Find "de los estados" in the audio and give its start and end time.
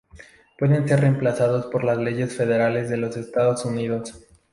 2.89-3.65